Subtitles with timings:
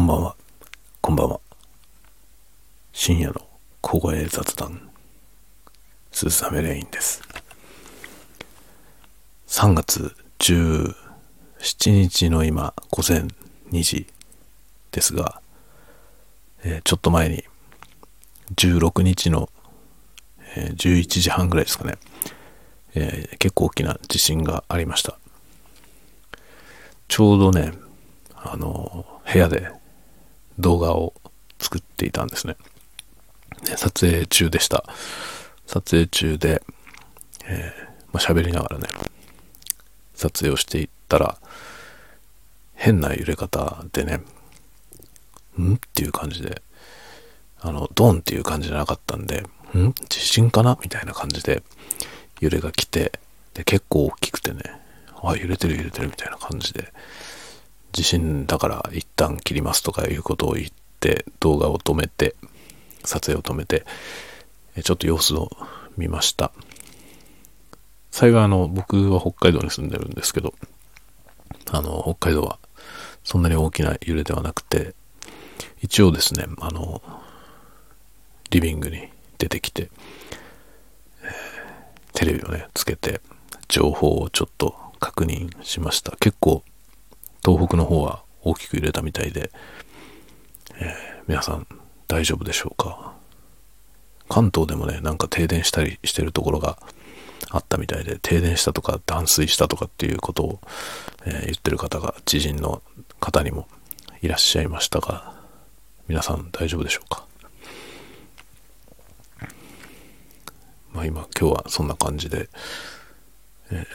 [0.00, 0.36] こんばんは。
[1.02, 1.40] こんばんは。
[2.90, 3.46] 深夜の
[3.82, 4.88] 小声雑談、
[6.10, 7.20] 鈴雨レインです。
[9.46, 10.94] 3月17
[11.90, 13.24] 日の今、午前
[13.72, 14.06] 2時
[14.90, 15.42] ですが、
[16.64, 17.44] えーちょっと前に、
[18.56, 19.50] 16日の、
[20.56, 21.98] えー11時半ぐらいですかね、
[22.94, 25.18] えー結構大きな地震がありました。
[27.06, 27.74] ちょうどね、
[28.34, 29.78] あの、部屋で
[30.60, 31.14] 動画を
[31.58, 32.56] 作っていたんですね。
[33.76, 34.84] 撮影中でした。
[35.66, 36.62] 撮影中で、
[37.44, 38.88] えーまあ、喋りながらね、
[40.14, 41.38] 撮影をしていったら、
[42.74, 44.22] 変な揺れ方でね、
[45.58, 45.74] ん？
[45.74, 46.62] っていう感じで、
[47.60, 49.44] あの、ドンっていう感じじゃなかったんで、
[49.76, 49.92] ん？
[50.08, 50.78] 地震かな？
[50.82, 51.62] みたいな感じで
[52.40, 53.12] 揺れが来て、
[53.54, 54.62] で、結構大きくてね、
[55.22, 56.92] あ、揺れてる揺れてるみたいな感じで、
[57.92, 60.68] 地震だから一旦切りますとかいうことを言っ
[61.00, 62.34] て動画を止めて
[63.04, 63.84] 撮影を止めて
[64.82, 65.50] ちょっと様子を
[65.96, 66.52] 見ました。
[68.10, 70.54] 幸いあの僕は北海道に住んでるんですけど
[71.70, 72.58] あの北海道は
[73.22, 74.94] そんなに大きな揺れではなくて
[75.80, 77.02] 一応ですねあの
[78.50, 79.90] リビングに出てきて、
[82.12, 83.20] テレビをねつけて
[83.68, 86.16] 情報をちょっと確認しました。
[86.16, 86.64] 結構
[87.44, 89.50] 東北の方は大きく揺れたみたいで、
[90.74, 91.66] えー皆さん
[92.08, 93.12] 大丈夫でしょうか？
[94.28, 96.76] 関東でもねなんか停電したりしてるところが
[97.50, 100.60] あったみたいで停電したとか断水したとかっていうことを、
[101.24, 102.82] えー言ってる方が知人の
[103.20, 103.68] 方にも
[104.22, 105.34] いらっしゃいましたが
[106.08, 107.26] 皆さん大丈夫でしょうか？
[110.92, 112.48] まあ今今日はそんな感じで、
[113.70, 113.86] えー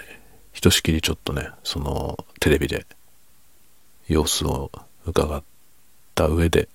[0.53, 2.85] ひとしきりちょっとねそのテレビで
[4.07, 4.71] 様子を
[5.05, 5.43] 伺っ
[6.13, 6.69] た上で、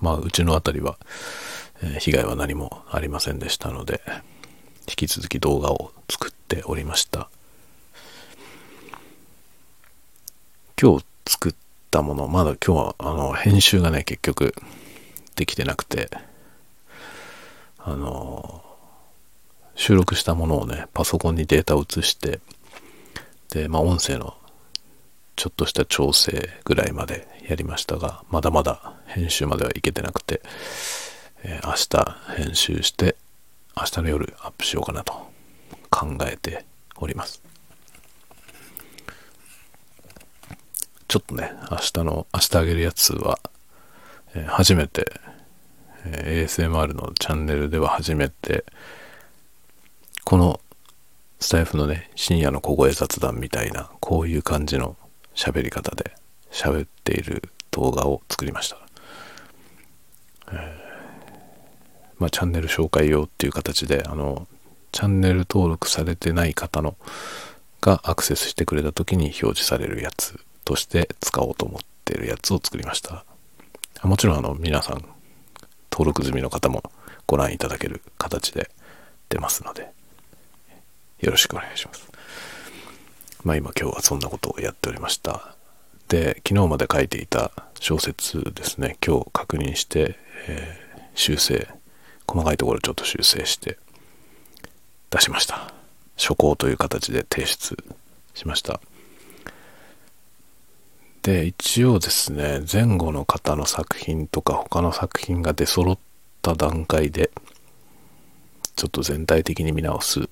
[0.00, 0.98] まあ、うちの辺りは、
[1.82, 4.00] え被害は何もありませんでしたので、
[4.88, 7.28] 引き続き動画を作っておりました。
[10.80, 11.54] 今日作っ
[11.90, 14.54] たもの、まだ今日は、あの、編集がね、結局、
[15.36, 16.10] できてなくて、
[17.78, 18.62] あの、
[19.74, 22.40] 収録したものをね、パソコンにデータを移して、
[23.50, 24.36] で、まあ、音声の
[25.40, 30.42] ちょっとした調整ぐらいまでやりましたが、まだまだ編集まではいけてなくて、
[31.42, 33.16] えー明日編集して、
[33.74, 35.14] 明日の夜アップしようかなと
[35.88, 37.42] 考えております。
[41.08, 43.38] ちょっとね、明日の、明日あげるやつは、
[44.34, 45.10] えー初めて、
[46.04, 48.66] えー ASMR のチャンネルでは初めて、
[50.24, 50.60] この
[51.38, 54.98] スタイフのね、深夜の小声雑談みたいな、こういう感じの
[55.34, 56.12] 喋り方で
[56.50, 58.78] 喋っている動画を作りました。
[60.52, 60.90] え
[62.18, 64.46] まあ、チャンネル紹介用っていう形で、あの、
[64.92, 66.96] チャンネル登録されてない方の
[67.80, 73.24] がアクセスしてくれた時に表示されるやつとして使おうと思ってるやつを作りました。
[74.02, 75.04] もちろんあの皆さん
[75.90, 76.82] 登録済みの方も
[77.26, 78.70] ご覧いただける形で
[79.28, 79.92] 出ますので
[81.20, 82.09] よろしくお願いします。
[83.44, 85.54] まあ今今日はそんなことをやっておりました。
[86.08, 90.18] で、昨日まで書いていた小説ですね、今日確認して、
[90.48, 91.68] えー修正、
[92.26, 93.78] 細かいところちょっと修正して
[95.10, 95.72] 出しました。
[96.16, 97.76] 初稿という形で提出
[98.34, 98.80] しました。
[101.22, 105.98] で、一応ですね、前後の方の作品とか他の作品が出揃っ
[106.40, 107.30] た段階で、
[108.76, 110.28] ちょっと全体的に見直す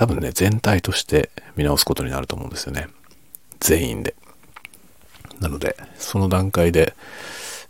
[0.00, 2.88] 多分ね、全体として見直すことになると思うんですよね。
[3.58, 4.14] 全員で。
[5.40, 6.94] なので、その段階で、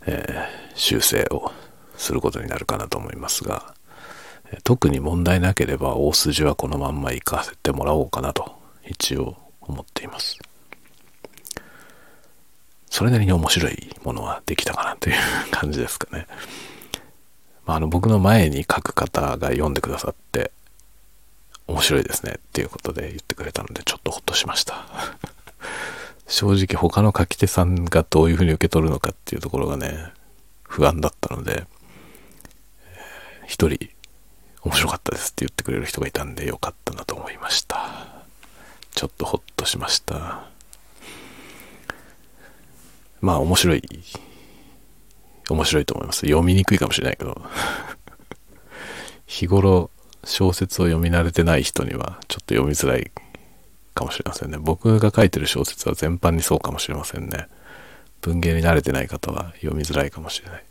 [0.05, 1.51] えー修正を
[1.97, 3.73] することになるかなと思いますが、
[4.63, 8.53] 特に問題なければ大筋はこのまんま行かせてもらおうかなと
[8.87, 10.39] 一応思っています。
[12.89, 15.15] それなりに面白いものはできたかなという
[15.51, 16.27] 感じですかね。
[17.65, 20.51] まあ、あの僕の前に書く方が読んでくださって、
[21.71, 24.85] 面白いですねっていうことで言ってくれたのでちょっとほっとしました。
[26.27, 30.11] 正直他の書き手さんがどういうふうに受け取るのかっていうところがね
[30.63, 31.65] 不安だったので
[33.47, 33.89] 一人
[34.61, 38.07] 面白かったですって言ってくれる人がいたんでよかったなと思いました。
[38.93, 40.43] ちょっとほっとしました。
[43.21, 43.83] まあ面白い
[45.49, 46.21] 面白いと思います。
[46.21, 47.41] 読みにくいかもしれないけど。
[49.25, 49.89] 日頃
[50.23, 53.11] 小説を読み慣れてない人にはちょっと読みづらい
[53.93, 54.57] かもしれませんね。
[54.59, 57.47] 僕が書いてる小説は全般にそうかもしれませんね。
[58.21, 60.63] 文芸に慣れてない方は読みづらいかもしれない。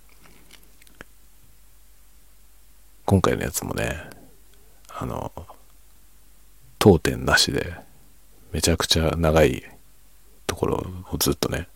[3.05, 3.97] 今回のやつもね、
[4.89, 5.33] あの、
[6.79, 7.75] 当点なしで、
[8.53, 9.65] めちゃくちゃ長い
[10.47, 11.69] ところをずっとね、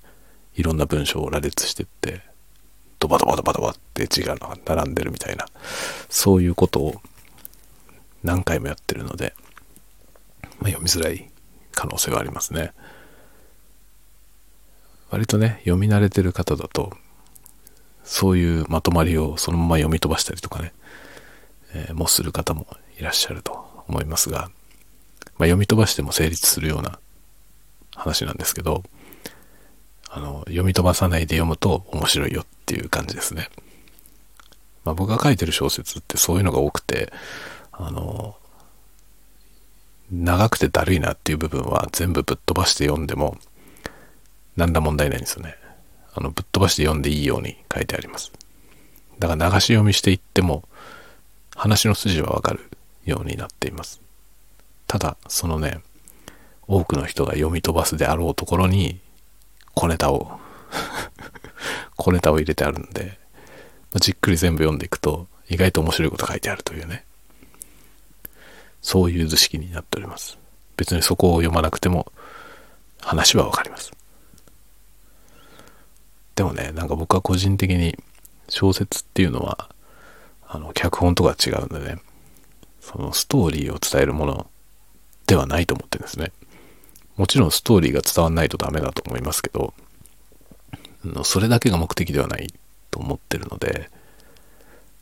[0.55, 2.23] いろんな文章を羅列してって、
[3.00, 5.47] ドバドバドバドバって字が並んでるみたいな、
[6.09, 7.03] そういうことを
[8.25, 9.35] 何回もやってるので、
[10.59, 11.31] まあ、読みづらい
[11.73, 12.73] 可能性はありますね。
[15.11, 16.93] 割とね、読み慣れてる方だと、
[18.03, 20.73] そういうまとまりをそのまま読み飛ばしたりとかね、
[21.75, 22.67] えー、もする方も
[22.99, 24.50] いらっしゃると思いますが、まあ、
[25.44, 26.99] 読み飛ばしても成立するような
[27.94, 28.82] 話なんですけど、
[30.09, 33.50] あの、読み飛ばさないで読むと面白いよっていう感じですね。
[34.85, 37.12] まあ、僕が書いてる小説ってそういうのが多くて、
[37.79, 38.37] あの、
[40.11, 43.37] 長くてだるいなっていう部分は全部ぶっ飛ばして読んでも、
[44.56, 45.56] 何ら問題ないんですよね。
[46.15, 48.32] あの、ぶっ飛ばして読んでいいように書いてあります。
[49.19, 50.62] だから流し読みしていっても、
[51.56, 52.71] 話の筋はわかる
[53.05, 54.00] ようになっています。
[54.87, 55.81] ただ、そのね、
[56.67, 59.00] 多くの人が読み飛ばすであろうところに、
[59.75, 60.38] 小ネタを
[61.97, 63.19] 小ネタを入れてあるんで、
[63.97, 67.05] じっくり全部読んでいくと、意外と面白いこと書いてあるというね。
[68.84, 70.38] そういう図式になっております。
[70.76, 72.12] 別にそこを読まなくても
[73.00, 73.92] 話はわかります。
[76.36, 77.96] でもね、なんか僕は個人的に
[78.50, 79.70] 小説っていうのは、
[80.46, 81.98] あの、脚本とか違うんでね、
[82.82, 84.46] そのストーリーを伝えるもの
[85.26, 86.30] ではないと思ってるんですね。
[87.16, 89.72] もちろんストーリーが伝わんないとダメだと思いますけど、
[91.22, 92.52] それだけが目的ではない
[92.90, 93.88] と思ってるので、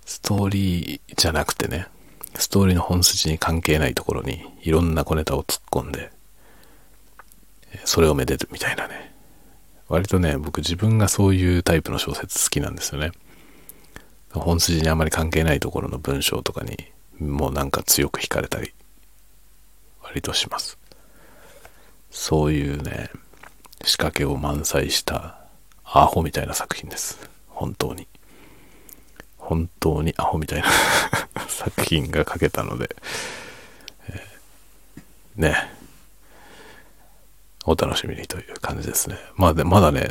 [0.05, 1.89] ストーリーじゃなくてね、
[2.35, 6.11] ストーリーの本筋に関係ないところにいろんな小ネタを突っ込んで、
[7.85, 9.13] それをめでるみたいなね。
[9.89, 13.13] 割とね、僕自分がそういうタイプの小説好きなんですよね。
[14.31, 16.79] 本筋にあまり関係ないところの文章とかに
[17.19, 18.73] もうなんか強く惹かれたり、
[20.03, 20.79] 割とします。
[22.11, 23.11] そういうね、
[23.85, 25.39] 仕掛けを満載した
[25.85, 27.19] アホみたいな作品です。
[27.49, 28.07] 本当に。
[29.53, 30.69] 本当にアホみたいな
[31.47, 32.97] 作品が書けたので、
[34.09, 35.71] えー、ね、
[37.67, 39.19] お楽しみにという感じですね。
[39.37, 40.09] まあで、まだね、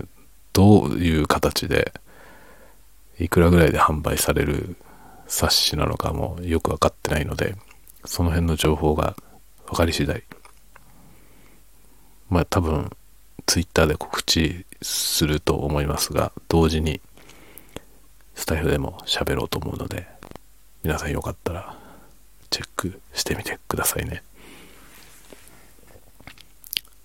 [0.53, 1.91] どういう形で、
[3.19, 4.75] いくらぐらいで販売される
[5.27, 7.55] 冊子なのかもよくわかってないので、
[8.05, 9.15] その辺の情報が
[9.65, 10.23] 分かり次第、
[12.29, 12.91] まあ多分、
[13.47, 17.01] ツイッターで告知すると思いますが、同時に
[18.41, 20.07] スタイフでも喋ろうと思うので、
[20.81, 21.77] 皆さんよかったら
[22.49, 24.23] チェックしてみてくださいね。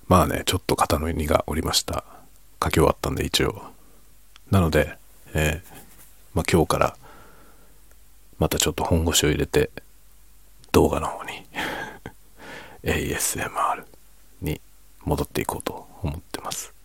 [0.08, 2.04] まあね、ちょっと肩の荷がおりました。
[2.64, 3.64] 書き終わったんで一応。
[4.50, 4.96] なので、
[5.34, 5.76] えー、
[6.32, 6.96] まあ今日から
[8.38, 9.68] またちょっと本腰を入れて
[10.72, 11.44] 動画の方に
[12.82, 13.84] ASMR
[14.40, 14.58] に
[15.04, 16.75] 戻っていこうと思ってます。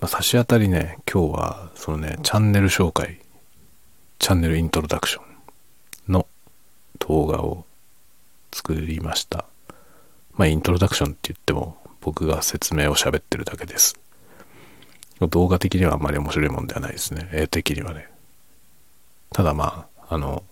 [0.00, 3.20] まあ、差し当たりね、今日はそのね、チャンネル紹介、
[4.18, 5.20] チャンネルイントロダクショ
[6.08, 6.26] ンの
[7.00, 7.66] 動画を
[8.50, 9.44] 作りました。
[10.32, 14.00] まあ、イントロダクションって言っても僕が説明を喋ってるだけです。
[15.20, 17.28] 動画的にはあんまり面白いもんではないですね。
[17.32, 18.08] 絵的にはね。
[19.34, 20.42] ただまあ、あの、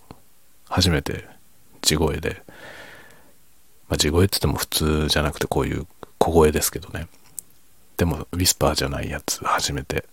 [0.69, 1.25] 初めて
[1.81, 2.43] 地声で、
[3.89, 5.87] まあ、地声って言っても普通じゃなくてこういう
[6.19, 7.09] 小声ですけどね。
[7.99, 10.05] でも、ウィスパーじゃないやつ初めて、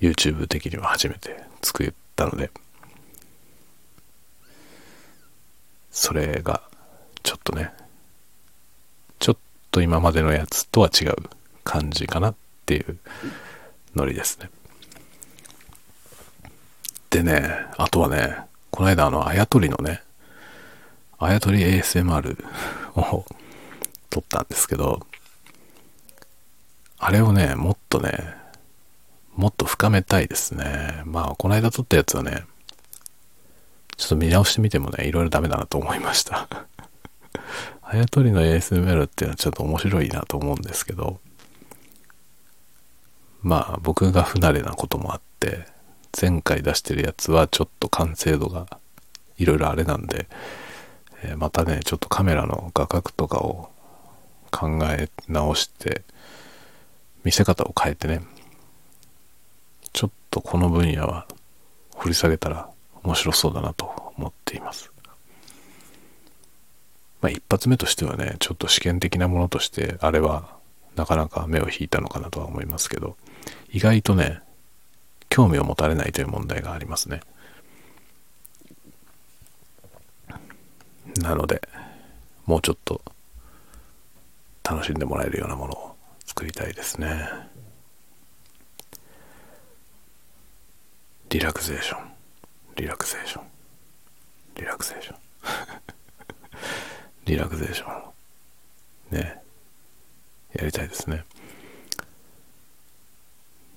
[0.00, 2.50] YouTube 的には初めて作ったので、
[5.90, 6.62] それが
[7.22, 7.72] ちょっとね、
[9.18, 9.36] ちょっ
[9.70, 11.14] と今までのやつとは違う
[11.62, 12.98] 感じかなっていう
[13.94, 14.50] ノリですね。
[17.10, 18.38] でね、あとはね、
[18.70, 20.02] この間あの、あやとりのね、
[21.18, 22.42] あやとり ASMR
[22.94, 23.26] を
[24.08, 25.06] 撮ったんですけど、
[27.06, 28.34] あれをね、もっとね、
[29.36, 31.02] もっと深めたいですね。
[31.04, 32.42] まあ、この間撮ったやつはね、
[33.96, 36.48] ちょっと見直してみてもね、いろいろダメだなと思いました
[37.80, 41.20] あやとりの ASMR っていうのはちょっと面白いなと思うんですけど、
[43.40, 45.64] まあ僕が不慣れなこともあって、
[46.20, 48.66] 前回出してるやつはちょっと完成度が
[49.38, 50.26] いろいろあれなんで、
[51.22, 53.70] えー、またね、ちょっとカメラの画角とかを
[54.50, 56.02] 考え直して、
[57.26, 58.22] 見せ方を変えてね、
[59.92, 61.26] ちょっとこの分野は
[61.96, 62.70] 掘り下げたら
[63.02, 64.92] 面白そうだなと思っています。
[67.20, 70.56] まあ一発目としてはね、ちょっと試験的なものとして、あれは
[70.94, 73.16] なかなか目を引いたのかなとは思いますけど、
[73.72, 74.40] 意外とね、
[75.28, 77.22] 興味を持たれないという問題がありますね。
[81.20, 81.60] なので、
[82.44, 83.02] もうちょっと
[84.62, 85.95] 楽しんでもらえるようなものを
[86.38, 87.08] 作りたいですね。
[91.30, 92.10] リラクゼーション、
[92.76, 93.44] リラクゼーション、
[94.56, 95.16] リラクゼーション。
[97.24, 98.10] リラクゼーショ
[99.10, 99.42] ンね、
[100.52, 101.24] やりたいですね。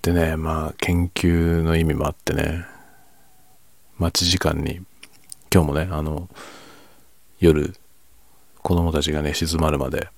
[0.01, 2.65] でね、まあ研究の意味もあってね、
[3.97, 4.85] 待ち時間に、
[5.49, 6.27] 今日もね、あの、
[7.39, 7.73] 夜、
[8.61, 10.09] 子供たちがね、静まるまで、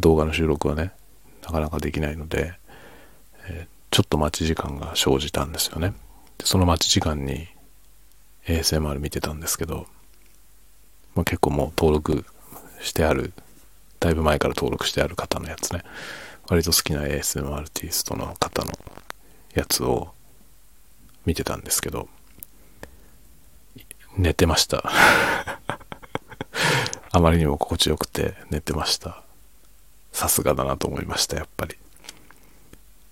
[0.00, 0.97] 動画の収録はね、
[1.48, 2.52] なかなかできないので、
[3.48, 5.94] えー、ちょっと待ち時間が生じたんですよね。
[6.36, 7.48] でその待ち時間に
[8.44, 9.86] ASMR 見てたんですけど、
[11.14, 12.26] まあ、結構もう登録
[12.82, 13.32] してある、
[13.98, 15.84] だいぶ前から登録してある方のやつね、
[16.48, 18.72] 割と好きな ASMR アーティストの方の
[19.54, 20.12] やつを
[21.24, 22.10] 見てたんですけど、
[24.18, 24.84] 寝てました
[27.12, 29.22] あまりにも心地よくて寝てました。
[30.18, 31.76] さすがだなと思いました、やっぱり。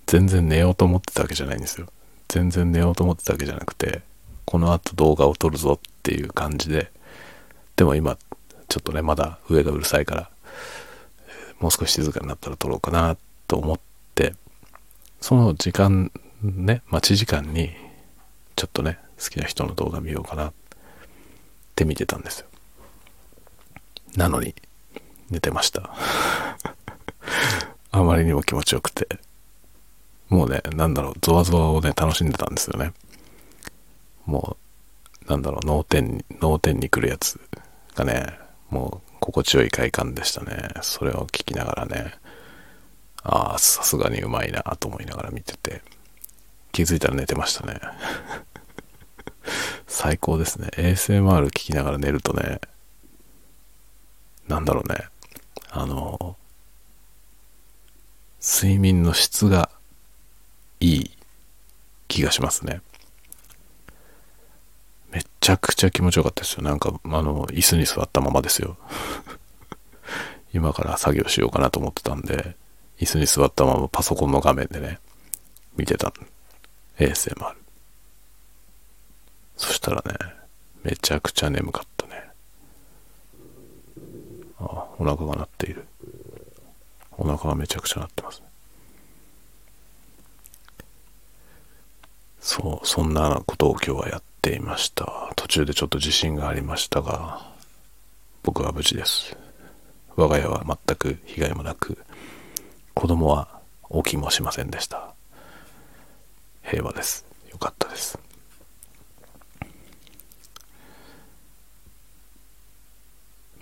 [0.07, 1.87] 全然寝ようと思ってたわけじゃないんですよ。
[2.27, 4.03] 全然寝ようと思ってたわけじゃなくて、
[4.45, 6.91] この後動画を撮るぞっていう感じで、
[7.77, 8.19] でも今、
[8.69, 10.31] ちょっとね、まだ上がうるさいから、
[11.61, 13.81] もう少し静かになったら撮ろうかなと思っ
[14.17, 14.35] て、
[15.21, 16.11] その時間、
[16.43, 17.71] ね、待ち時間に、
[18.57, 20.53] ちょっとね、好きな人の動画見ようかなっ
[21.77, 22.49] て見てたんですよ。
[24.17, 24.57] なのに、
[25.31, 25.95] 寝てました。
[27.97, 29.09] あまりにも気持ちよくて。
[30.29, 32.93] もうね、なんだろう、ゾワゾワをね、楽しんでたんですよね。
[34.27, 34.59] も
[35.25, 37.41] う、なんだろう、脳天に、脳天に来るやつ
[37.95, 38.39] がね、
[38.69, 40.69] もう心地よい快感でしたね。
[40.83, 42.13] それを聞きながらね、
[43.23, 45.81] ああ、さすがにうまいなと思いながら見てて、
[46.73, 47.81] 気づいたら寝てましたね。
[49.89, 50.69] 最高ですね。
[50.77, 52.61] ASMR 聞きながら寝るとね、
[54.49, 55.07] なんだろうね、
[55.71, 56.37] あの、
[58.49, 59.71] 睡眠の質が
[60.79, 61.11] いい
[62.07, 62.81] 気がしますね。
[65.11, 66.63] めちゃくちゃ気持ちよかったですよ。
[66.63, 68.77] なんか、あの、椅子に座ったままですよ。
[70.55, 72.57] 今から作業しようかなと思ってたんで、
[73.01, 75.01] 椅子に座ったままパソコンの画面でね、
[75.77, 76.13] 見てた
[76.99, 77.53] ASMR。
[79.57, 80.15] そしたらね、
[80.85, 82.31] めちゃくちゃ眠かったね。
[84.61, 85.89] ああ、お腹が鳴っている。
[87.19, 88.47] お腹がめちゃくちゃ鳴ってますね。
[92.41, 95.33] そう、そんなことを今日はやっていました。
[95.35, 97.51] 途中でちょっと地震がありましたが、
[98.43, 99.37] 僕は無事です。
[100.15, 101.99] 我が家は全く被害もなく、
[102.95, 103.61] 子供は
[103.93, 105.13] 起きもしませんでした。
[106.63, 107.25] 平和です。
[107.51, 108.19] よかったです。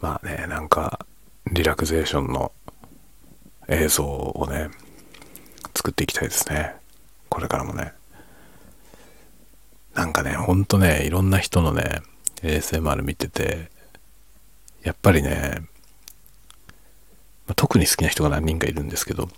[0.00, 1.06] まあね、なんか、
[1.50, 2.52] リラクゼーションの
[3.68, 4.70] 映像をね、
[5.74, 6.74] 作っていきたいですね。
[7.28, 7.92] これからもね。
[9.94, 12.02] なんかね、ほんとね、いろんな人のね、
[12.42, 13.70] ASMR 見てて、
[14.82, 15.62] やっぱりね、
[17.46, 19.28] まあ、特に好きな人が何人かいるんですけど、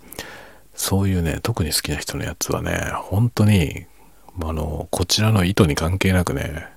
[0.75, 3.85] そういうね、特に好きな人のやつはね、本当に、
[4.41, 6.67] あの、こちらの意図に関係なくね、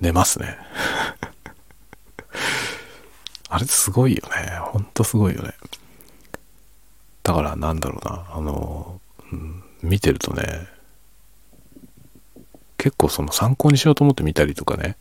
[0.00, 0.56] 寝ますね。
[3.48, 4.58] あれすごいよね。
[4.62, 5.54] ほんとすごいよね。
[7.28, 10.66] だからなんだろうな、あの、うん、見てるとね、
[12.78, 14.96] 結構その参考にしようと思って見たりとかね、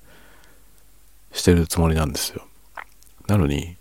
[1.31, 2.45] してるつもりなんですよ。
[3.27, 3.77] なのに、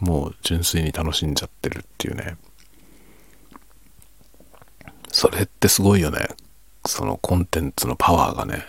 [0.00, 2.36] もう純粋に楽しんじゃってるっていうね。
[5.12, 6.26] それってすごいよね。
[6.86, 8.64] そのコンテンツのパワーがね、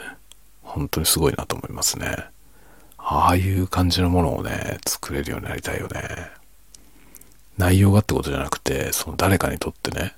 [0.61, 2.17] 本当にすごいなと思いますね。
[2.99, 6.39] ああいう感じのものをね、作れるようになりたいよね。
[7.61, 10.15] 内容がってことじゃなくて、その誰かにとってね、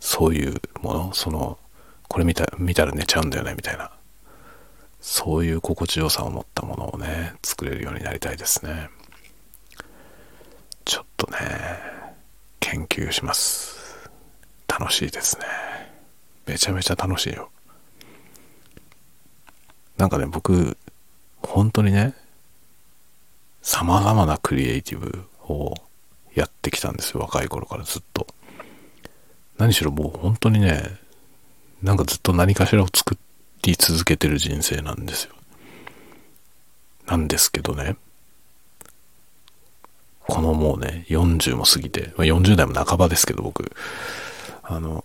[0.00, 1.58] そういうもの、その
[2.08, 3.90] これ見た見たら寝ちゃうんだよねみたいな。
[5.00, 8.90] そういう心地よさを持ったものをね作れるようになりたいですね。
[10.84, 11.38] ちょっとね
[12.60, 14.10] 研究します。
[14.68, 15.46] 楽しいですね。
[16.44, 17.48] めちゃめちゃ楽しいよ。
[19.96, 20.76] なんかね僕
[21.42, 22.14] 本当にね
[23.62, 25.74] 様々なクリエイティブを
[26.34, 28.26] やってきたんですよ若い頃からずっと
[29.58, 30.98] 何しろもう本当にね
[31.82, 33.16] なんかずっと何かしらを作
[33.62, 35.34] り続けてる人生なんですよ。
[37.06, 37.96] なんですけどね、
[40.20, 43.70] このもうね、40も過ぎて、まあ、40代も半ばですけど僕、
[44.62, 45.04] あの、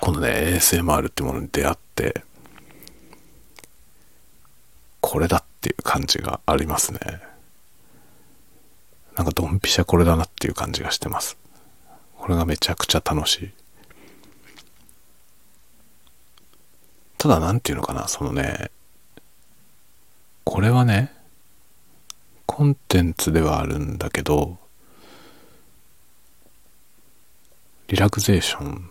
[0.00, 2.24] このね、ASMR ってものに出会って、
[5.00, 6.98] これだっていう感じがありますね。
[9.18, 11.36] なんかドンピシャこれだなっていう感じがしてます。
[12.16, 13.50] これがめちゃくちゃ楽しい。
[17.18, 18.70] ただなんていうのかな、そのね、
[20.44, 21.12] これはね、
[22.46, 24.56] コンテンツではあるんだけど、
[27.88, 28.88] リラクゼーション、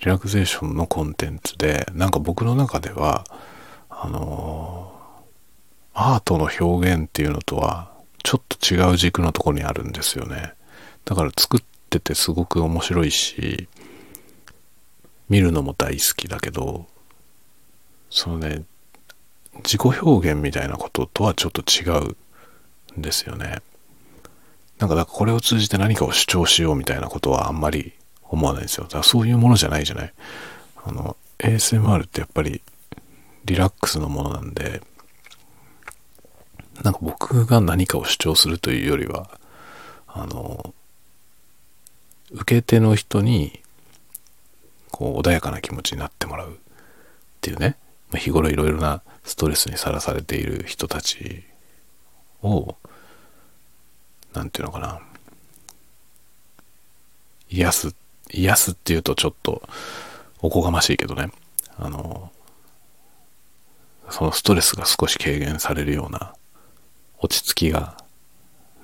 [0.00, 3.24] リラクゼーションのコンテンツで、なんか僕の中では、
[3.88, 7.95] あのー、アートの表現っていうのとは、
[8.26, 10.54] ちょっと違う軸のところにあるんですよね。
[11.04, 13.68] だから作っててすごく面白いし、
[15.28, 16.88] 見るのも大好きだけど、
[18.10, 18.64] そのね、
[19.58, 21.84] 自己表現みたいなこととはちょっと違
[22.94, 23.62] うんですよね。
[24.80, 27.92] なんか、だからこれを通じて何かを主張しようみたいなことはあんまり
[28.24, 28.86] 思わないんですよ。
[28.86, 30.12] だからそういうものじゃないじゃない。
[30.84, 32.60] あの、ASMR ってやっぱり
[33.44, 34.82] リラックスのものなんで、
[36.82, 39.30] なんか僕が何かを主張するというよりは、
[40.06, 40.74] あの、
[42.32, 43.60] 受け手の人に、
[44.90, 46.54] こう、穏やかな気持ちになってもらうっ
[47.40, 47.76] ていうね。
[48.14, 51.44] 日頃いろいろなストレスにさらされている人たち
[52.42, 52.76] を
[54.32, 55.00] 何て言うのかな
[57.50, 57.94] 癒す
[58.30, 59.62] 癒すっていうとちょっと
[60.40, 61.30] おこがましいけどね
[61.78, 62.30] あの
[64.10, 66.34] そのストレスが少し軽減されるような
[67.20, 67.96] 落ち着きが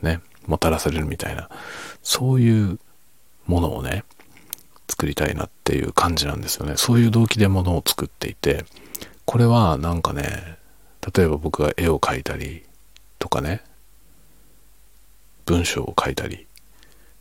[0.00, 1.48] ねもたらされるみたいな
[2.02, 2.78] そういう
[3.46, 4.04] ものをね
[4.88, 8.64] 作りたいなっていう感じなんですよねそういう動機でものを作っていて
[9.24, 10.58] これはなんかね、
[11.14, 12.64] 例えば僕が絵を描いたり
[13.18, 13.62] とかね、
[15.46, 16.46] 文章を書いたり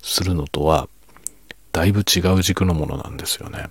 [0.01, 0.89] するのとは、
[1.71, 3.69] だいぶ違う軸のものなんですよね。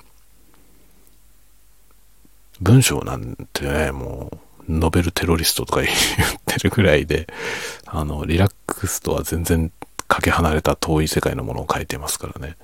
[2.61, 5.96] 文章なんてね、もう、ノベルテロリストとか言っ
[6.44, 7.27] てるぐらいで、
[7.87, 9.73] あの、リラックスとは全然
[10.09, 12.57] かけ離れた遠い世界のものを書いてますからね。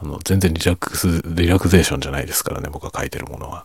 [0.00, 3.64] あの、全然リラックス、リラクゼーションじゃないですからね、僕が書いてるものは。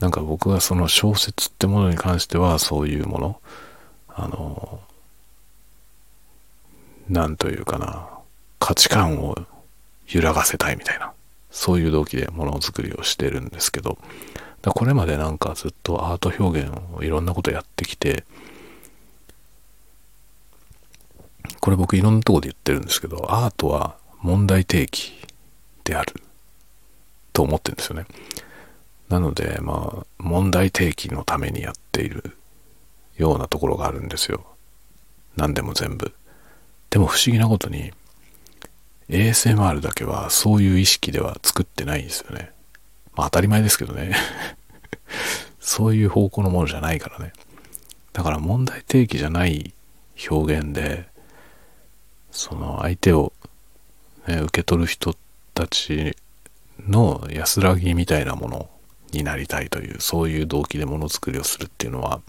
[0.00, 3.40] なんか僕はその小説ってものに関してはそういうもの、
[4.08, 4.80] あの、
[7.08, 8.08] なんというかな、
[8.60, 9.36] 価値観を
[10.08, 11.12] 揺らがせたいみたいな、
[11.50, 13.98] そういう動機でものづくりをしてるんですけど、
[14.62, 18.24] だこれまでなんかずっとアート表現をいろんなことやってきて、
[21.60, 25.12] これ僕いろんなとこで言ってるんですけど、アートは問題提起
[25.84, 26.22] である
[27.32, 28.06] と思ってるんですよね。
[29.08, 32.36] なので、まあ、問題提起のためにやっている
[33.16, 34.44] ようなところがあるんですよ。
[35.36, 36.12] 何でも全部。
[36.90, 37.92] でも不思議なことに、
[39.08, 42.52] ASMR だけはそういう意識では作ってないんですよね。
[43.18, 44.14] まあ当たり前ですけどね。
[45.58, 47.32] そういう方向のものじゃないからね。
[48.12, 49.74] だから問題提起じゃない
[50.30, 51.08] 表現で、
[52.30, 53.32] その相手を、
[54.28, 55.16] ね、受け取る人
[55.52, 56.16] たち
[56.78, 58.70] の安らぎみたいなもの
[59.10, 62.20] になりたいという、そういう動機でものづくりをするっていうのは、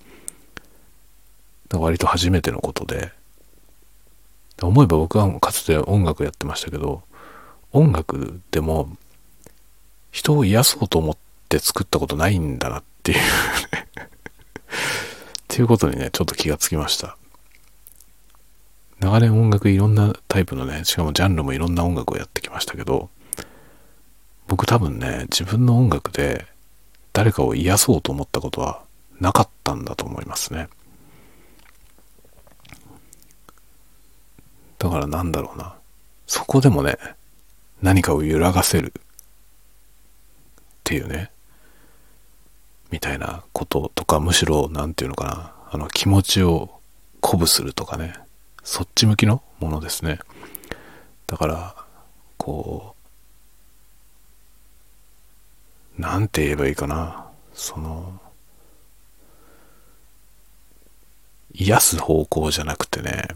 [1.72, 3.12] 割と初めてのことで、
[4.60, 7.04] 思えば僕はかつて音楽やってましたけど、
[7.74, 8.98] 音楽でも
[10.12, 11.18] 人を癒そうと思っ
[11.50, 13.22] て作ったことないんだなっていう っ
[15.48, 17.18] ていうことにね、ちょっと気がつきました。
[19.00, 23.10] 長年音楽いろんなタイプのね、しかもジャンルもいろんな音楽をやってきましたけど、
[24.48, 26.46] 僕多分ね、自分の音楽で
[27.14, 28.84] 誰かを癒そうと思ったことは
[29.20, 30.70] なかったんだと思いますね。
[34.80, 35.76] だからなんだろうな。
[36.26, 36.98] そこでもね、
[37.82, 38.94] 何かを揺らがせる
[40.90, 41.30] っていうね、
[42.90, 46.80] みたいなこととか、むしろ、なんていうのかな、あの、気持ちを
[47.22, 48.16] 鼓舞するとかね、
[48.64, 50.18] そっち向きのものですね。
[51.28, 51.76] だから、
[52.38, 52.96] こ
[56.00, 57.28] う、なんて言えばいいかな。
[57.54, 58.20] その、
[61.54, 63.28] 癒す方向じゃなくてね、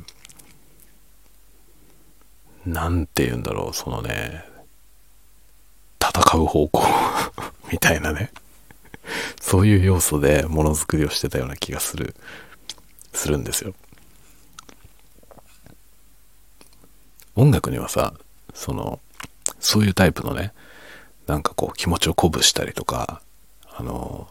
[2.65, 4.51] なんて言うんだろう、そのね、
[6.15, 6.83] 戦う方向
[7.71, 8.31] みたいなね。
[9.41, 12.15] そういう要素でものづくりをしてたような気がする、
[13.13, 13.73] するんですよ。
[17.35, 18.13] 音楽にはさ、
[18.53, 18.99] その、
[19.59, 20.53] そういうタイプのね、
[21.27, 23.21] なんかこう気持ちを鼓舞したりとか、
[23.75, 24.27] あの、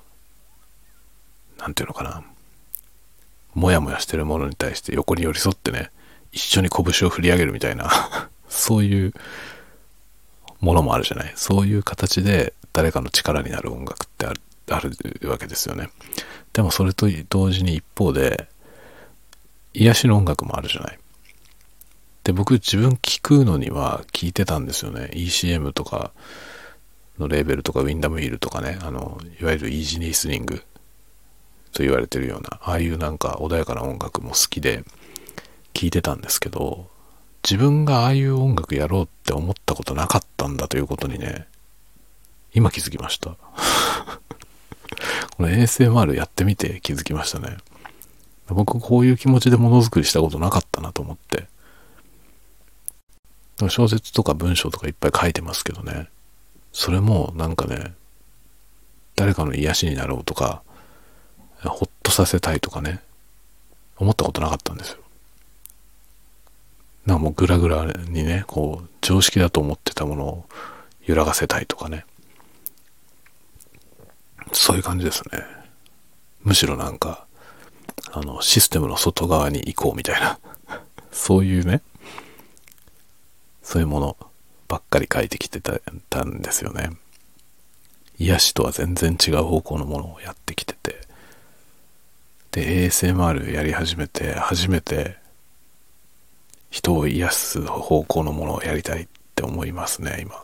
[1.59, 2.25] なんていうのかな。
[3.55, 5.91] モヤモヤしてるものに対して横に寄り添ってね、
[6.33, 9.13] 一緒に拳を振り上げるみたいな そういう
[10.63, 11.33] ものもあるじゃない。
[11.37, 14.93] そういう形で誰かの力になる音楽ってあるある
[15.29, 15.91] わけですよね。
[16.53, 18.49] でもそれと同時に一方で、
[19.75, 20.99] 癒しの音楽もあるじゃない。
[22.25, 25.11] で、僕自分聞くのには聞いてたんですよね。
[25.15, 26.13] ECM とか
[27.19, 30.63] のレーベルとかウィンダムヒルとかね、あの、いわゆるイージーリスニング
[31.73, 34.85] と言われてるような、ああいうなんか穏やかな音楽も好きで
[35.75, 36.89] 聞いてたんですけど、
[37.43, 41.47] 自分がああいう音楽やろうって思ったことなかったんだということにね、
[42.55, 43.37] 今気づきました。
[45.37, 47.57] この ASMR やってみて気づきましたね。
[48.49, 51.49] 僕こういう気持ちでものづくりしたことなかったなと思って。
[53.69, 56.09] 小説とか文章とかいっぱい書いてますけどね。
[56.73, 57.95] それもなんかね、
[59.17, 60.63] 誰かの癒しになろうとか、
[61.65, 63.01] ほっとさせたいとかね、
[63.97, 64.99] 思ったことなかったんですよ。
[67.07, 70.45] なんかもうグラグラにね、こう、常識だと思ってたものを
[71.05, 72.05] 揺らがせたいとかね。
[74.53, 75.45] そういう感じですね。
[76.43, 77.27] むしろなんか、
[78.13, 80.39] あの、システムの外側に行こうみたいな、
[81.11, 81.83] そういうね、
[83.63, 84.17] そういうもの
[84.69, 86.91] ばっかり書いてきてたたんですよね。
[88.19, 91.01] 癒しとは全然違う方向のものをやってきてて、
[92.53, 95.17] で、ASMR やり始めて、初めて
[96.73, 100.43] 人を癒す方向のものをやりたいって思いますね、今。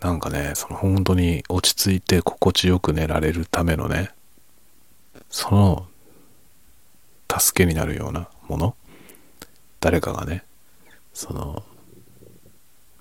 [0.00, 4.10] なんかね、その本当に落ち着いて心地よく寝られるためのね、
[5.28, 5.86] その
[7.30, 8.74] 助けになるようなもの
[9.80, 10.44] 誰かがね、
[11.12, 11.62] その、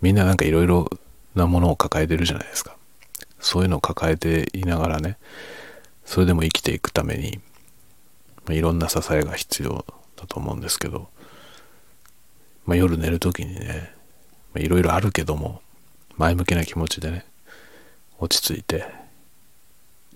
[0.01, 0.89] みんななんかいろいろ
[1.33, 2.75] なものを抱えてるじゃないですか。
[3.39, 5.17] そういうのを抱えていながらね、
[6.03, 7.39] それでも生きていくために、
[8.49, 9.85] いろんな支えが必要
[10.21, 11.09] だと思うんですけど、
[12.65, 13.93] まあ、夜寝る時にね、
[14.55, 15.61] いろいろあるけども、
[16.17, 17.25] 前向きな気持ちでね、
[18.19, 18.85] 落ち着いて、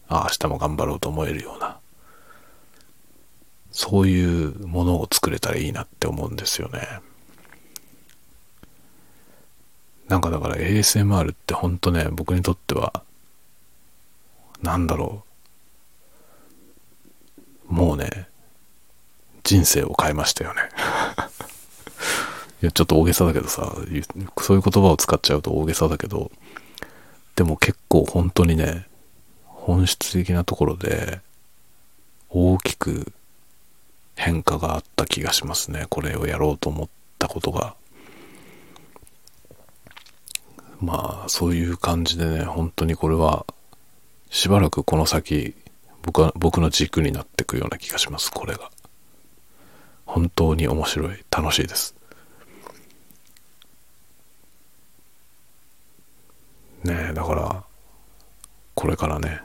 [0.08, 1.80] ああ、明日も頑張ろうと思えるような、
[3.72, 7.00] そういうものを作れたらいいなって思うんですよね。
[10.08, 13.04] なんかだから ASMR ってほんとね、僕にとっては、
[14.62, 15.24] なんだろ
[17.68, 17.74] う。
[17.74, 18.28] もうね、
[19.46, 20.62] 人生を変えましたよね
[22.62, 23.74] いや、ちょっと大げさだけどさ、
[24.42, 26.32] そういう言葉を使っちゃうと大げさだけど、
[27.36, 28.88] でも結構本当にね、
[29.44, 31.22] 本質的なところで、
[32.30, 33.14] 大きく
[34.16, 35.86] 変化があった気がしますね。
[35.90, 37.76] これをやろうと思ったことが。
[40.82, 43.46] まあ、そういう感じでね、本当にこれは、
[44.30, 45.56] しばらくこの先、
[46.02, 48.72] 僕は、僕の軸になっていくような気がします、これが。
[50.06, 51.96] 本当に面白い、楽しいです。
[56.84, 57.64] ねえ、だから、
[58.76, 59.42] これからね、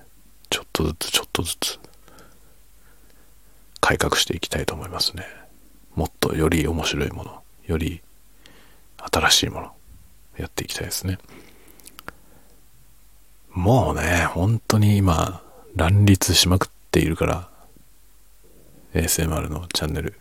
[0.51, 1.79] ちょっとずつちょっとずつ、
[3.81, 5.25] 改革していきたいと思いますね。
[5.95, 8.03] もっとより面白いもの、より
[9.13, 9.73] 新しいもの、
[10.37, 11.19] やっていきたいですね。
[13.51, 15.43] もうね、本当に今、
[15.75, 17.51] 乱立しまくっているから、
[18.95, 20.15] ASMR のチャンネル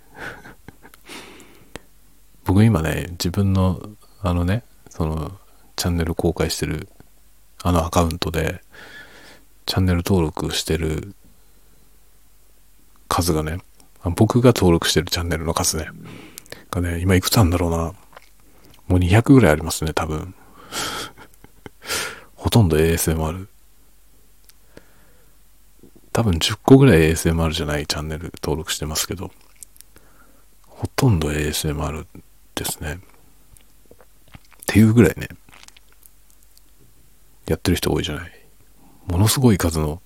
[2.50, 3.80] 僕今ね、自分の、
[4.24, 5.38] あのね、その、
[5.76, 6.90] チャンネル公開してる、
[7.62, 8.64] あのアカウントで、
[9.68, 11.14] チャンネル登録してる
[13.08, 13.60] 数がね、
[14.16, 15.90] 僕が登録してるチャンネルの数ね、
[16.72, 17.78] がね、今いくつあるんだろうな。
[18.88, 20.34] もう200ぐらいありますね、多分。
[22.34, 23.46] ほとんど ASMR。
[26.12, 29.30] 多分10個ぐらい ASMR じゃないチャンネル登録してますけど、
[30.66, 32.08] ほとんど ASMR
[32.60, 32.96] ですね。
[32.96, 33.00] っ
[34.68, 35.30] ていうぐらいね、
[37.48, 38.32] やってる人多いじゃない。
[39.08, 40.02] ものすごい数の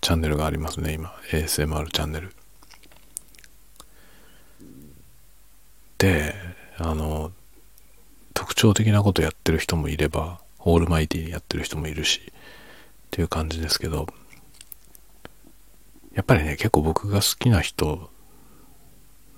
[0.00, 1.14] チャンネルがありますね、今。
[1.30, 2.34] ASMR チャンネル。
[5.98, 6.34] で、
[6.78, 7.32] あの、
[8.34, 12.30] 特徴的なことやってる人もいれば、オールマイティにやってる人もいるし、っ
[13.10, 14.06] ていう感じですけど、
[16.12, 18.10] やっぱりね、結構僕が好きな人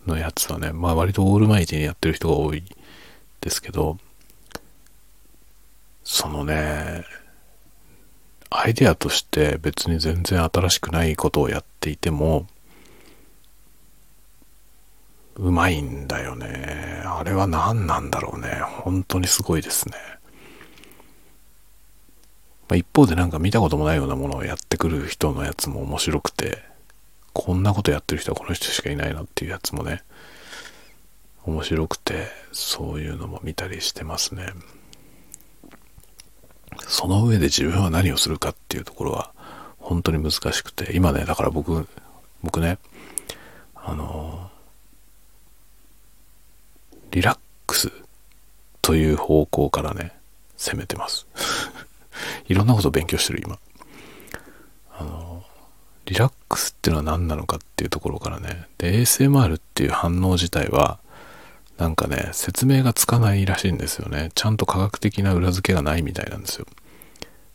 [0.07, 2.63] のやつはね、まあ割とオールマイティにやってる人が多い
[3.41, 3.99] ですけど、
[6.05, 7.05] そのね、
[8.51, 12.47] アイデアとして別に全然新しくないことをやっていても、
[15.37, 17.03] うまいんだよね。
[17.05, 18.61] あれは何なんだろうね。
[18.85, 19.95] 本当にすごいですね。
[22.69, 26.63] まあ、一方でなんか見たこともないようなものをやってくる人のやつも面白くて、
[27.33, 30.03] こんなことやってる人はこの人しかいないなっていうやつもね、
[31.45, 34.53] 面白くて、そういうのも見たりしてますね。
[36.87, 39.33] その上で自分は何をするかっていうところは
[39.79, 41.89] 本当に難しくて、今ね、だから僕、
[42.43, 42.79] 僕ね、
[43.75, 44.51] あの、
[47.11, 47.91] リラックス
[48.83, 50.13] という方向からね、
[50.57, 51.27] 攻めてます。
[52.49, 53.59] いろんなこと勉強してる今。
[56.09, 58.67] リラックスっていうのは何なのかっていうところからね。
[58.79, 60.99] で、ASMR っていう反応自体は、
[61.77, 64.31] なんかね、説明がつかないらしいんですよね。
[64.35, 66.67] ちゃんと科学的な裏付けがないみたいなんですよ。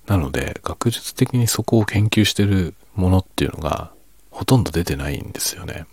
[0.05, 3.91] なので、学術的にそこを研究してるものっていうのが、
[4.29, 5.87] ほとんど出てないんですよね。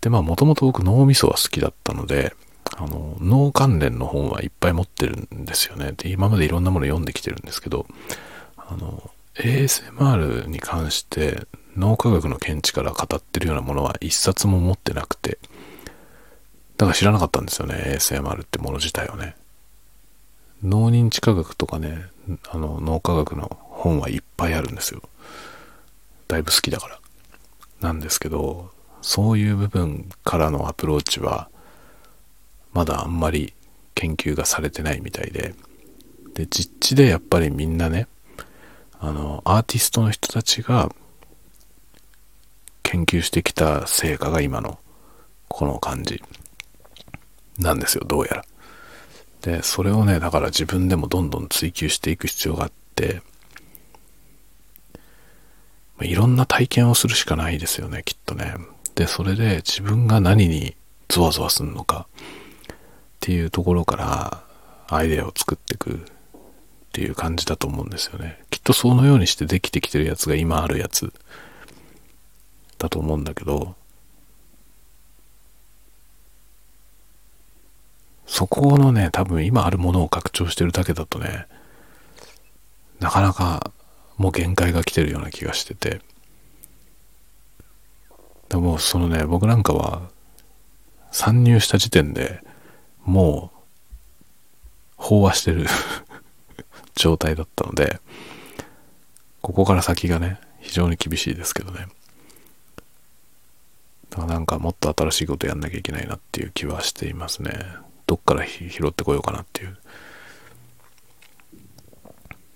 [0.00, 2.34] で、まあ、もともと僕脳みそは好きだったので、
[2.76, 5.92] あの、脳関連の本はいっぱい持ってるんですよね。
[5.92, 7.86] で、今までいろんなもの読んできてるんですけど、
[8.56, 15.38] あの、ASMR に関して脳科学の見地から語ってるようなものは一冊も持ってなくて、
[16.76, 19.36] だから知らなかったんですよね、ASMR ってもの自体をね。
[20.62, 22.06] 脳認知科学とかね、
[22.50, 25.02] あの、脳科学の本はいっぱいあるんですよ。
[26.28, 27.00] だいぶ好きだから。
[27.80, 28.70] なんですけど、
[29.02, 31.48] そういう部分からのアプローチは、
[32.72, 33.52] まだあんまり
[33.94, 35.54] 研究がされてないみたいで、
[36.34, 38.08] で、実地でやっぱりみんなね、
[39.06, 40.90] あの、アーティストの人たちが
[42.82, 44.78] 研究してきた成果が今の
[45.48, 46.22] この感じ
[47.58, 48.44] なんですよ、どうやら。
[49.42, 53.20] で、それをね、だから自分でもどんどん追求していく必要があって、
[56.00, 58.54] いろんな体験をするしかないですよね、きっとね。
[58.94, 60.76] で、それで自分が何に
[61.08, 62.06] ゾワゾワするのか
[62.72, 62.76] っ
[63.20, 64.42] ていうところから
[64.88, 65.96] アイデアを作っていくっ
[66.92, 68.43] ていう感じだと思うんですよね。
[68.64, 71.12] っとそのようにしてできてきてるやつが今あるやつ
[72.78, 73.74] だと思うんだけど、
[78.26, 81.46] そこのね、多分今あるものを拡張してるだけだとね、
[83.00, 83.70] なかなか
[84.16, 86.00] もう限界が来てるような気がしてて。
[88.48, 90.08] でもそのね、僕なんかは
[91.12, 92.42] 参入した時点で
[93.04, 93.50] も
[94.98, 95.66] う飽和してる
[96.96, 98.00] 状態だったので、
[99.44, 101.86] ここから先がね、非常に厳しいですけどね。
[104.08, 107.52] だからなんかもっと新しいことやんなきゃいけないなっていう気はしていますね。
[108.06, 109.76] どっから拾ってこようかなっていう。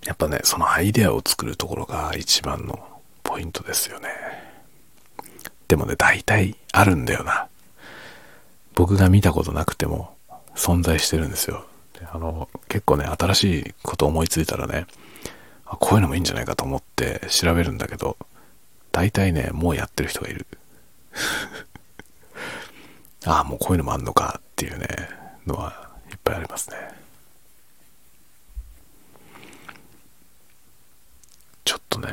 [0.03, 2.79] やっぱね、そのアイデアを作るところが一番の
[3.21, 4.09] ポイントですよね。
[5.67, 7.49] でもね、大体あるんだよな。
[8.73, 10.15] 僕が見たことなくても
[10.55, 11.67] 存在してるんですよ。
[12.11, 14.87] あの、結構ね、新しいこと思いついたらね、
[15.77, 18.17] こういうのもいいんじゃないかと思って調べるんだけど、
[18.91, 20.47] 大体ね、もうやってる人がいる。
[23.25, 24.87] ああ、もうこういうのもあんのかっていうね、
[25.45, 26.77] のはいっぱいありますね。
[31.65, 32.09] ちょっとね、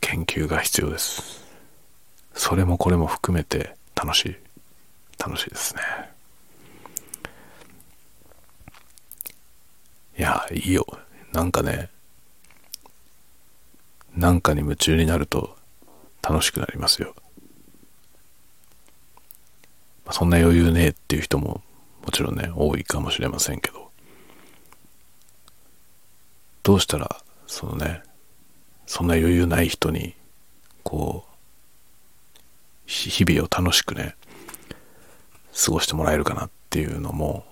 [0.00, 1.42] 研究が必要です。
[2.34, 4.36] それもこれも含めて楽しい。
[5.18, 6.11] 楽しいですね。
[10.18, 10.86] いや、いいよ。
[11.32, 11.90] なんかね、
[14.14, 15.56] なんかに夢中になると
[16.22, 17.14] 楽しくなりますよ。
[20.10, 21.62] そんな余裕ねえっていう人も
[22.04, 23.90] もちろんね、多いかもしれませんけど、
[26.62, 28.02] どうしたら、そのね、
[28.86, 30.14] そんな余裕ない人に、
[30.82, 31.32] こう、
[32.86, 34.16] 日々を楽しくね、
[35.64, 37.46] 過ごしてもらえるかなっていうのも、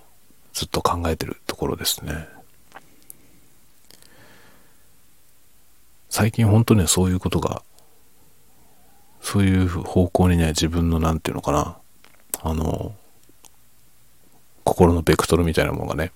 [0.52, 2.28] ずっと考えてるところですね。
[6.10, 7.62] 最近本当ね、そういうことが、
[9.22, 11.78] そういう方向にね、自分のなんていうのかな、
[12.42, 12.94] あの、
[14.64, 16.10] 心のベクトルみたいなものがね、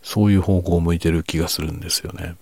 [0.00, 2.36] そういう方向を向いてる気がするんですよね。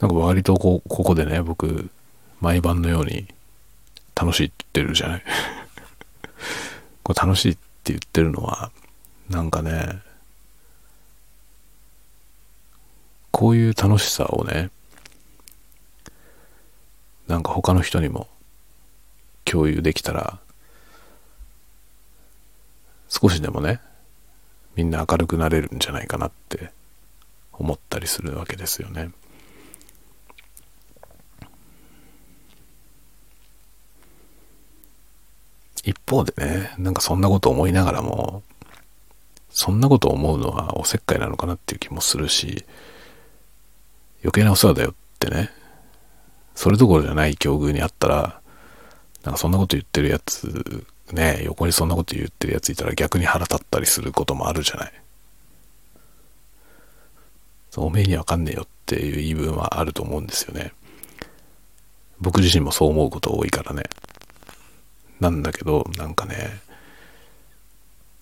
[0.00, 1.88] なんか割とこここでね、僕、
[2.40, 3.26] 毎晩のように
[4.14, 5.22] 楽しいって言ってるじゃない
[7.02, 7.60] こ楽しいって
[7.92, 8.70] 言ってるのは、
[9.30, 10.00] なんかね、
[13.40, 14.68] こういう楽しさをね、
[17.26, 18.28] なんか他の人にも
[19.46, 20.38] 共有できたら、
[23.08, 23.80] 少しでもね、
[24.76, 26.70] みんな明るくなれるんじゃないかなって
[27.54, 29.10] 思ったりするわけですよね。
[35.82, 38.42] 一方でね、なんかそんなこと思いながらも、
[39.48, 42.66] そんなこと思うのはおせっかいなのかなっていう気もするし、
[44.22, 45.50] 余計なお世話だよってね、
[46.54, 48.40] それどころじゃない境遇にあったら、
[49.24, 54.92] なんかそんなこと言ってるやつ、ね、横にそんなこと言ってるやついたら逆に腹立ったりすることもあるじゃない。
[57.76, 60.72] おめえにわかんねえよっていう言い分はあると思うんですよね。
[62.20, 63.84] 僕自身もそう思うこと多いからね。
[65.20, 66.60] なんだけど、なんかね、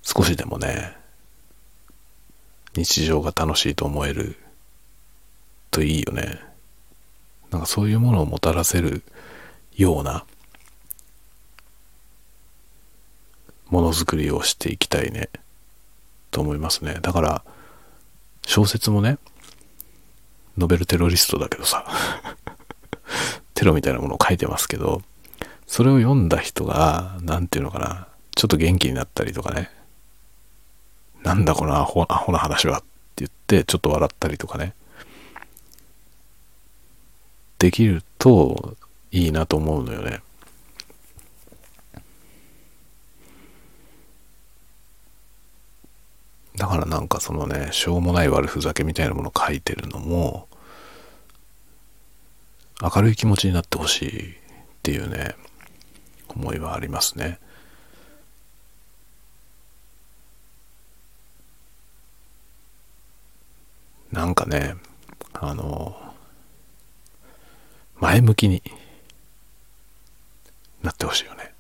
[0.03, 0.97] 少しでもね、
[2.77, 4.37] 日常が楽しいと思える
[5.71, 6.41] といいよね。
[7.51, 9.03] なんかそういうものをもたらせる
[9.77, 10.25] ような
[13.71, 15.29] ものづくりをしていきたいね
[16.31, 16.99] と思いますね。
[17.01, 17.45] だから
[18.47, 19.19] 小説もね、
[20.57, 21.87] ノベルテロリストだけどさ
[23.55, 25.03] テロみたいなものを書いてますけど、
[25.67, 29.71] それを読んだ人が、何て言うのかな、ちょっと元気になったりとかね、
[31.23, 34.75] なんだこのアホアホな話はって言って、ちょっと笑ったりとかね、
[37.59, 38.77] できると
[39.11, 40.21] いいなと思うのよね。
[46.57, 50.49] だからなんかそのね、しょうもない悪ふざけみたいなものを書いてるのも、
[52.83, 54.35] 明るい気持ちになってほしいっ
[54.83, 55.35] ていうね、
[56.29, 57.39] 思いはありますね。
[64.11, 64.75] なんかね、
[65.35, 66.08] あの、
[68.01, 68.63] 前向きに
[70.83, 71.53] なってほしいよね。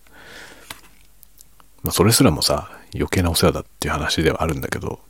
[1.82, 5.00] まあ、それすらもさ、余計なお世話だっていう話ではあるんだけど、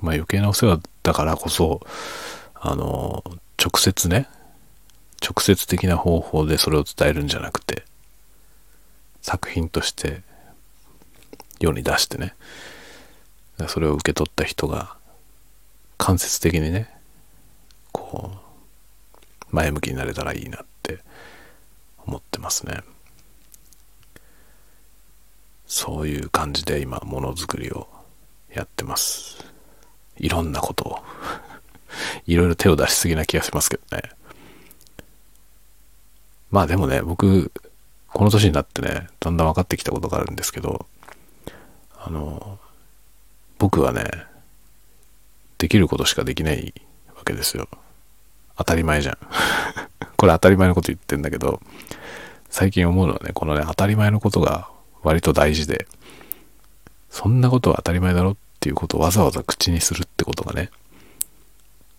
[0.00, 1.80] まあ余計なお世話だからこそ、
[2.54, 3.24] あの、
[3.58, 4.28] 直接ね、
[5.20, 7.84] 直接的な方法でそれを伝えるんじゃなくて、
[9.22, 10.22] 作品として
[11.60, 12.34] 世に出してね、
[13.68, 14.96] それを受け取った人が
[15.96, 16.90] 間接的にね、
[17.92, 18.38] こう、
[19.54, 20.98] 前向きになれたらいいなって
[22.06, 22.80] 思ってますね。
[25.66, 27.88] そういう感じで今ものづくりを
[28.52, 29.44] やってます。
[30.16, 30.98] いろんなことを
[32.26, 34.10] いろいろ手を出しすぎな気がしますけどね。
[36.50, 37.50] まあでもね、僕、
[38.08, 40.86] この年になってね、だんだん分かってきたことがあるんですけど、
[41.96, 42.58] あの、
[43.58, 44.04] 僕はね、
[45.58, 46.74] できることしかできない
[47.16, 47.68] わけですよ。
[48.56, 49.18] 当たり前じゃん。
[50.16, 51.60] これ当たり前のこと言ってんだけど、
[52.50, 54.68] 最近思うのはね、このね、当たり前のことが
[55.02, 55.86] 割と大事で、
[57.10, 60.70] そんなことは当たり前だろっていうことをわざわざ口にするってことがね、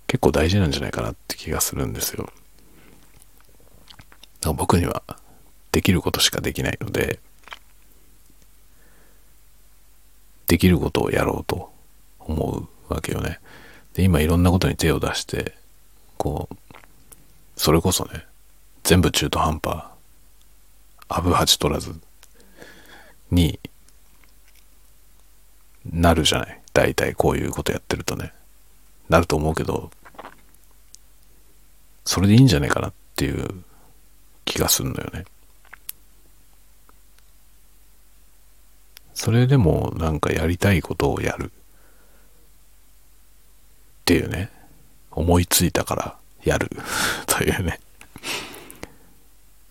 [0.07, 2.29] 結構大事なんじゃないかなって気がするんですよ。
[4.53, 5.03] 僕には
[5.71, 7.19] できることしかできないので、
[10.47, 11.73] できることをやろうと
[12.19, 13.39] 思うわけよね。
[13.93, 15.57] で、今いろんなことに手を出して、
[16.17, 16.55] こう、
[17.57, 18.25] それこそね、
[18.83, 19.85] 全部中途半端、
[21.07, 21.93] アブハチ取らず
[23.31, 23.59] に
[25.91, 26.61] なるじゃない。
[26.73, 28.33] 大体こういうことやってるとね。
[29.07, 29.91] なると思うけど、
[32.05, 33.63] それでいいんじゃないかなっていう
[34.45, 35.25] 気がするのよね。
[39.13, 41.49] それでもなんかやりたいことをやるっ
[44.05, 44.51] ていうね、
[45.15, 46.69] 思いついたからやる
[47.25, 47.79] というね。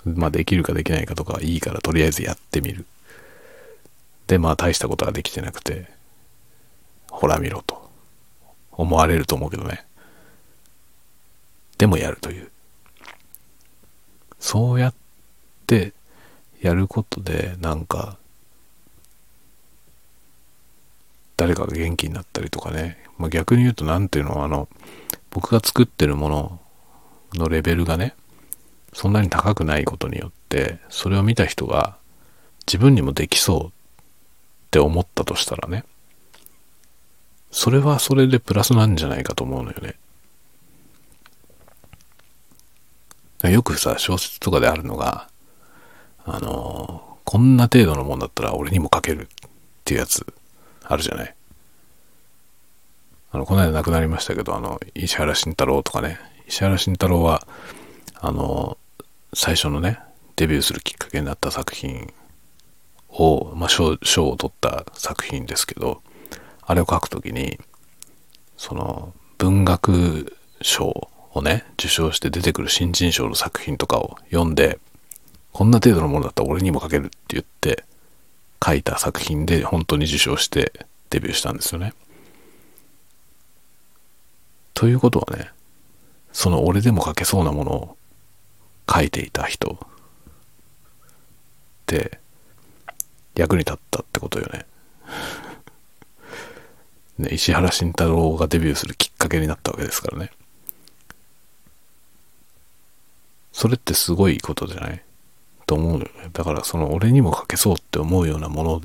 [0.05, 2.85] まあできるかできないかとかいいからとりあえずやってみる。
[4.27, 5.91] で、まあ大したことができてなくて、
[7.11, 7.91] ほら見ろと
[8.73, 9.87] 思われると思うけどね。
[11.79, 12.51] でもやるという。
[14.39, 14.95] そうやっ
[15.67, 15.93] て
[16.61, 18.19] やることで、なんか、
[21.37, 22.99] 誰かが元気になったりとかね。
[23.19, 24.69] まあ、逆に言うと何ていうのあの、
[25.35, 26.61] 僕が作ってるもの
[27.35, 28.15] のレベルがね、
[28.93, 31.97] そんなに高くないことによって、それを見た人が
[32.67, 33.71] 自分にもできそうっ
[34.71, 35.85] て思ったとしたらね、
[37.51, 39.77] それはそれでプラスなんじゃないかと思うのよ
[43.43, 43.51] ね。
[43.51, 45.29] よくさ、小説とかであるのが、
[46.25, 49.27] あの、こんな程度のもんだったら俺にも書けるっ
[49.85, 50.25] ていうやつ
[50.85, 51.35] あるじゃない。
[53.35, 57.45] あの、この間亡くなりましたけど、あの、石原慎太郎とかね、石原慎太郎は、
[58.21, 58.79] あの、
[59.33, 59.99] 最初のね、
[60.37, 62.15] デビューするきっかけになった作品
[63.09, 66.01] を、まあ、賞賞を取った作品ですけど、
[66.63, 67.59] あれを書くときに、
[68.57, 74.79] その文学賞をね、受賞して出てくる新人賞の作品とかを読んで、
[75.51, 77.83] こんな程度のものだったら俺にも書けるって言って
[78.65, 80.73] 書いた作品で本当に受賞して
[81.11, 81.95] デビューしたんですよね。
[84.75, 85.51] ということはね、
[86.33, 87.97] その俺でも書けそうなものを
[88.93, 89.77] 書いていた人っ
[91.87, 92.19] て
[93.37, 94.67] 役に立ったってことよね。
[97.19, 100.33] ね石原慎太郎がデビューするきっかけになったわけですからね。
[103.53, 105.03] それってすごいことじゃない？
[105.67, 106.11] と思うよね。
[106.33, 108.83] だからその俺にも書けそうって思うようなも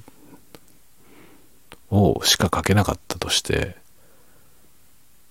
[1.92, 3.76] のをしか書けなかったとして、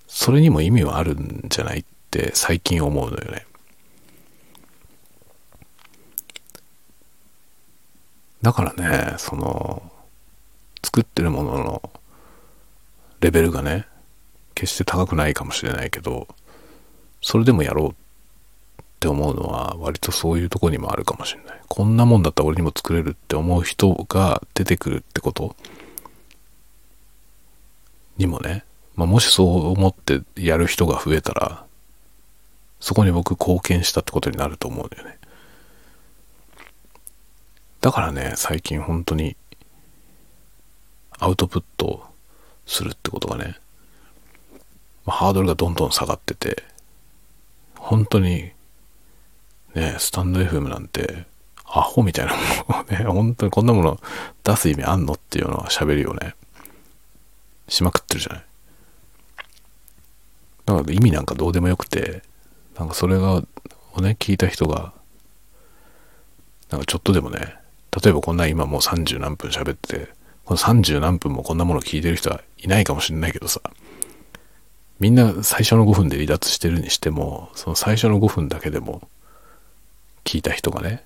[0.08, 3.46] それにも意味はあるんじゃないって最近思うのよね。
[8.42, 9.82] だからね、その、
[10.82, 11.90] 作ってるものの
[13.20, 13.86] レベルがね、
[14.54, 16.26] 決して高くないかもしれないけど、
[17.20, 17.94] それでもやろうっ
[19.00, 21.60] て思うのは割とそういうとこにもあるかもしれない。
[21.68, 25.54] こんなもんだったら俺にも作れるって思う人が出てくるってこと
[28.16, 28.64] にもね、
[28.98, 31.64] まあ、もしそう思ってやる人が増えたら、
[32.80, 35.18] そこに僕貢献したってことになると思うんだよね。
[37.80, 39.36] だからね、最近本当に
[41.20, 42.08] アウトプット
[42.66, 43.54] するってことがね、
[45.06, 46.64] ま、ハードルがどんどん下がってて、
[47.76, 48.50] 本当に
[49.76, 51.24] ね、スタンド FM なんて
[51.64, 52.38] アホみたいなも
[52.68, 54.00] のをね、 本当にこんなもの
[54.42, 56.34] 出す意味あんのっていうような喋りをね、
[57.68, 58.47] しまくってるじゃない。
[60.68, 62.22] だから意味なんかどうでもよくて、
[62.78, 63.42] なんかそれが、
[63.94, 64.92] をね、聞いた人が、
[66.68, 67.56] なんかちょっとでもね、
[68.02, 70.08] 例えばこんな今もう30何分喋ってて、
[70.44, 73.62] この30何分もこんなもの聞いてる人はいないかもしれないけどさ、
[75.00, 79.08] みんな最初の5分で離脱してるにしても、その最初の5分だけでも
[80.24, 81.02] 聞いた人がね、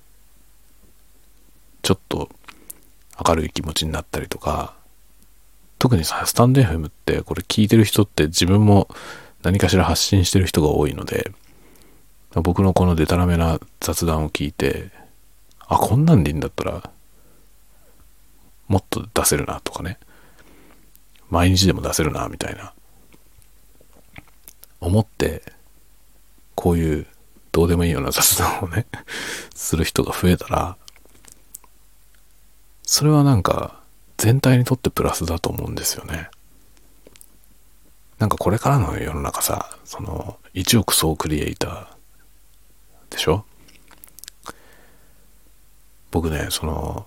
[1.82, 2.28] ちょっと
[3.28, 4.74] 明るい気持ちになったりとか、
[5.78, 8.88] 特にさ、スタンド FM ってこれ聞いてる人って自分も
[9.42, 11.32] 何かしら発信してる人が多いので、
[12.34, 14.90] 僕のこのデタラメな雑談を聞いて、
[15.60, 16.90] あ、こんなんでいいんだったら、
[18.68, 19.98] もっと出せるなとかね。
[21.28, 22.72] 毎日でも出せるな、みたいな。
[24.80, 25.42] 思って、
[26.54, 27.06] こういう
[27.52, 28.86] どうでもいいような雑談をね
[29.54, 30.76] する人が増えたら、
[32.82, 33.80] それはなんか
[34.16, 36.30] 全体にとってプラスだと思うんですよね。
[38.22, 41.86] なんかこれからの世の中さ、その1億総クリエイター
[43.10, 43.44] でしょ？
[46.12, 47.04] 僕ね、その、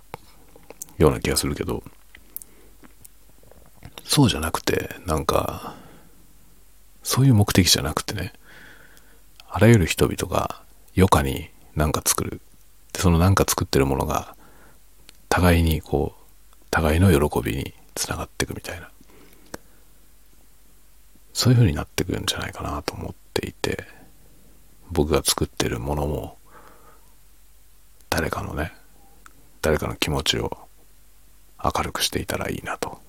[0.98, 1.82] ような気がするけど、
[4.04, 5.74] そうじゃなくて、なんか、
[7.02, 8.32] そういう目的じゃなくてね、
[9.48, 10.62] あらゆる人々が
[10.96, 12.40] 余暇に何か作る。
[12.92, 14.36] で、その何か作ってるものが、
[15.28, 18.90] 互いにこう、互いの喜びにつながっていくみたいな。
[21.32, 23.86] そういう風になってくるんじゃないかなと思っていて、
[24.90, 26.36] 僕が作ってるものも、
[28.08, 28.72] 誰かのね、
[29.62, 30.56] 誰かの気持ちを
[31.62, 33.00] 明るくしていたらいいなと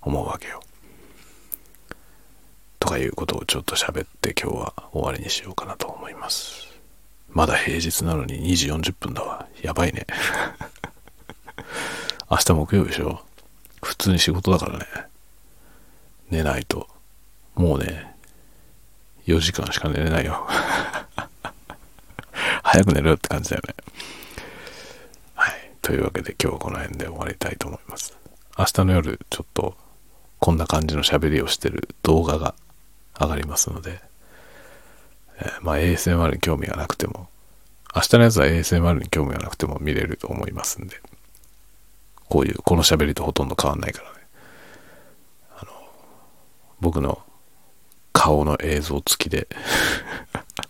[0.00, 0.60] 思うわけよ。
[2.80, 6.68] とかいうことをちょっと喋って今日は終わりにしようかなと思います。
[7.28, 9.46] まだ平日なのに2時40分だわ。
[9.62, 10.06] やばいね。
[12.30, 13.20] 明日木曜日でしょ？
[13.82, 14.86] 普通に仕事だからね。
[16.30, 16.88] 寝ないと。
[17.54, 18.07] もうね、
[19.28, 20.46] 4時間しか寝れないよ。
[22.62, 23.74] 早く寝ろよって感じだよね。
[25.34, 25.70] はい。
[25.82, 28.16] というわけで今日はこの辺で終わりたいと思います。
[28.58, 29.76] 明日の夜ちょっと
[30.38, 32.54] こんな感じの喋りをしてる動画が
[33.20, 34.00] 上がりますので、
[35.40, 37.28] えー、まあ ASMR に興味がなくても、
[37.94, 41.02] 明日のやつは ASMR に興味がなくても見れると思いますんで、
[42.30, 44.16] こういう、この喋りとほとんど変わんないからね。
[45.58, 45.72] あの、
[46.80, 47.22] 僕の
[48.18, 49.46] 顔の映像付きで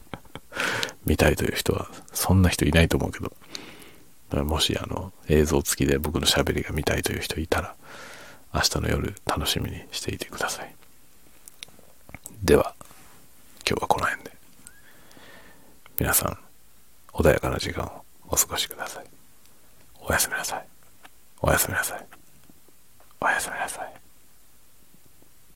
[1.06, 7.74] 見たいという人は、そんな人いないと思うけど、もしあの映像付きで僕のしゃべりが見たいという人いたら、
[8.52, 10.74] 明日の夜楽しみにしていてください。
[12.42, 12.74] では、
[13.66, 14.36] 今日はこの辺で。
[15.98, 16.38] 皆さん、
[17.14, 19.06] 穏やかな時間をお過ごしください。
[20.00, 20.66] おやすみなさい。
[21.40, 22.06] おやすみなさい。
[23.22, 23.97] おやすみなさい。